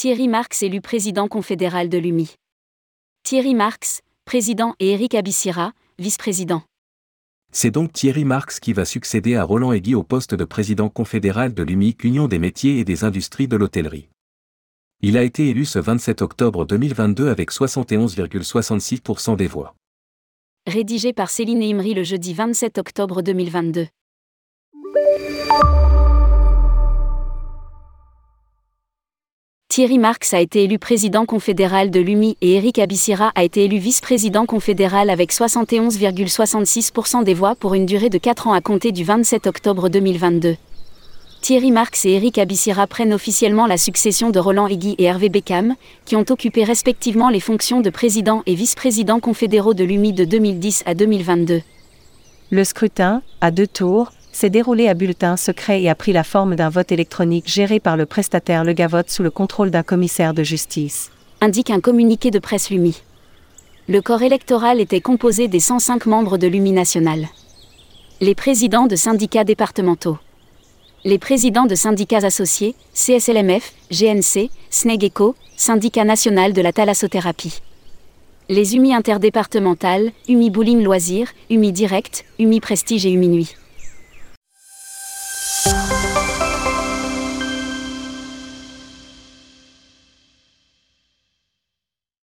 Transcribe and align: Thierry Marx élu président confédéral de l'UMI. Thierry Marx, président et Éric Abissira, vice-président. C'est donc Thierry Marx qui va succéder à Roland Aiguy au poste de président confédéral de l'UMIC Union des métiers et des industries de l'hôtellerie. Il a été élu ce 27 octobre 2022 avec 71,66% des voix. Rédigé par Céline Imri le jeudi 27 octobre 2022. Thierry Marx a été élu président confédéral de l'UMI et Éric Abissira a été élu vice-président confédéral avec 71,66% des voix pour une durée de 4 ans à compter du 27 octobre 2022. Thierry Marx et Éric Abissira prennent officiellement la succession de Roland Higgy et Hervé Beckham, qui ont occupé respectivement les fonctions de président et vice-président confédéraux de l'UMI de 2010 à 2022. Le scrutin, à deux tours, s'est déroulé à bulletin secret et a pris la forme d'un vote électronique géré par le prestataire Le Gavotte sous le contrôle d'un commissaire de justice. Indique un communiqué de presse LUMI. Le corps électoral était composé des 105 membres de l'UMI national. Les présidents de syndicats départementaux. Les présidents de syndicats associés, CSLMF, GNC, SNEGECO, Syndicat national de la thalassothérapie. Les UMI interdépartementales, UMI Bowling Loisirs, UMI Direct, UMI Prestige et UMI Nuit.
Thierry 0.00 0.28
Marx 0.28 0.62
élu 0.62 0.80
président 0.80 1.28
confédéral 1.28 1.90
de 1.90 1.98
l'UMI. 1.98 2.34
Thierry 3.22 3.54
Marx, 3.54 4.00
président 4.24 4.74
et 4.80 4.92
Éric 4.92 5.14
Abissira, 5.14 5.72
vice-président. 5.98 6.62
C'est 7.52 7.70
donc 7.70 7.92
Thierry 7.92 8.24
Marx 8.24 8.60
qui 8.60 8.72
va 8.72 8.86
succéder 8.86 9.36
à 9.36 9.44
Roland 9.44 9.72
Aiguy 9.72 9.94
au 9.94 10.02
poste 10.02 10.34
de 10.34 10.46
président 10.46 10.88
confédéral 10.88 11.52
de 11.52 11.62
l'UMIC 11.62 12.02
Union 12.02 12.28
des 12.28 12.38
métiers 12.38 12.78
et 12.78 12.84
des 12.86 13.04
industries 13.04 13.46
de 13.46 13.56
l'hôtellerie. 13.56 14.08
Il 15.02 15.18
a 15.18 15.22
été 15.22 15.50
élu 15.50 15.66
ce 15.66 15.78
27 15.78 16.22
octobre 16.22 16.64
2022 16.64 17.28
avec 17.28 17.52
71,66% 17.52 19.36
des 19.36 19.48
voix. 19.48 19.74
Rédigé 20.66 21.12
par 21.12 21.28
Céline 21.28 21.62
Imri 21.62 21.92
le 21.92 22.04
jeudi 22.04 22.32
27 22.32 22.78
octobre 22.78 23.20
2022. 23.20 23.86
Thierry 29.70 29.98
Marx 29.98 30.34
a 30.34 30.40
été 30.40 30.64
élu 30.64 30.80
président 30.80 31.26
confédéral 31.26 31.92
de 31.92 32.00
l'UMI 32.00 32.36
et 32.40 32.54
Éric 32.54 32.80
Abissira 32.80 33.30
a 33.36 33.44
été 33.44 33.66
élu 33.66 33.78
vice-président 33.78 34.44
confédéral 34.44 35.10
avec 35.10 35.32
71,66% 35.32 37.22
des 37.22 37.34
voix 37.34 37.54
pour 37.54 37.74
une 37.74 37.86
durée 37.86 38.10
de 38.10 38.18
4 38.18 38.48
ans 38.48 38.52
à 38.52 38.60
compter 38.60 38.90
du 38.90 39.04
27 39.04 39.46
octobre 39.46 39.88
2022. 39.88 40.56
Thierry 41.40 41.70
Marx 41.70 42.04
et 42.04 42.14
Éric 42.14 42.38
Abissira 42.38 42.88
prennent 42.88 43.12
officiellement 43.12 43.68
la 43.68 43.78
succession 43.78 44.30
de 44.30 44.40
Roland 44.40 44.66
Higgy 44.66 44.96
et 44.98 45.04
Hervé 45.04 45.28
Beckham, 45.28 45.76
qui 46.04 46.16
ont 46.16 46.24
occupé 46.28 46.64
respectivement 46.64 47.28
les 47.28 47.38
fonctions 47.38 47.80
de 47.80 47.90
président 47.90 48.42
et 48.46 48.56
vice-président 48.56 49.20
confédéraux 49.20 49.74
de 49.74 49.84
l'UMI 49.84 50.12
de 50.12 50.24
2010 50.24 50.82
à 50.84 50.94
2022. 50.94 51.62
Le 52.50 52.64
scrutin, 52.64 53.22
à 53.40 53.52
deux 53.52 53.68
tours, 53.68 54.10
s'est 54.32 54.50
déroulé 54.50 54.88
à 54.88 54.94
bulletin 54.94 55.36
secret 55.36 55.82
et 55.82 55.88
a 55.88 55.94
pris 55.94 56.12
la 56.12 56.24
forme 56.24 56.56
d'un 56.56 56.68
vote 56.68 56.92
électronique 56.92 57.48
géré 57.48 57.80
par 57.80 57.96
le 57.96 58.06
prestataire 58.06 58.64
Le 58.64 58.72
Gavotte 58.72 59.10
sous 59.10 59.22
le 59.22 59.30
contrôle 59.30 59.70
d'un 59.70 59.82
commissaire 59.82 60.34
de 60.34 60.42
justice. 60.42 61.10
Indique 61.40 61.70
un 61.70 61.80
communiqué 61.80 62.30
de 62.30 62.38
presse 62.38 62.70
LUMI. 62.70 63.02
Le 63.88 64.00
corps 64.02 64.22
électoral 64.22 64.80
était 64.80 65.00
composé 65.00 65.48
des 65.48 65.60
105 65.60 66.06
membres 66.06 66.38
de 66.38 66.46
l'UMI 66.46 66.72
national. 66.72 67.26
Les 68.20 68.34
présidents 68.34 68.86
de 68.86 68.96
syndicats 68.96 69.44
départementaux. 69.44 70.18
Les 71.04 71.18
présidents 71.18 71.66
de 71.66 71.74
syndicats 71.74 72.24
associés, 72.24 72.74
CSLMF, 72.92 73.72
GNC, 73.90 74.50
SNEGECO, 74.68 75.34
Syndicat 75.56 76.04
national 76.04 76.52
de 76.52 76.62
la 76.62 76.72
thalassothérapie. 76.72 77.60
Les 78.48 78.76
UMI 78.76 78.94
interdépartementales, 78.94 80.12
UMI 80.28 80.50
Bowling 80.50 80.82
Loisirs, 80.82 81.32
UMI 81.50 81.72
Direct, 81.72 82.24
UMI 82.38 82.60
Prestige 82.60 83.06
et 83.06 83.10
UMI 83.10 83.28
Nuit. 83.28 83.54